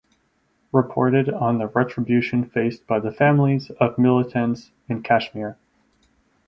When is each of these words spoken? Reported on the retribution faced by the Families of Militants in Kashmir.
Reported 0.71 1.29
on 1.29 1.59
the 1.59 1.67
retribution 1.67 2.43
faced 2.43 2.87
by 2.87 2.99
the 2.99 3.11
Families 3.11 3.69
of 3.79 3.99
Militants 3.99 4.71
in 4.89 5.03
Kashmir. 5.03 5.59